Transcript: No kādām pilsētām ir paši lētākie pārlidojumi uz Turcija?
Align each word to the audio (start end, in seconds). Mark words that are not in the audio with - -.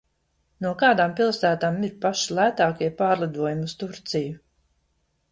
No 0.65 0.69
kādām 0.83 1.11
pilsētām 1.17 1.75
ir 1.89 1.91
paši 2.05 2.37
lētākie 2.37 2.87
pārlidojumi 3.01 3.67
uz 3.69 3.75
Turcija? 3.83 4.33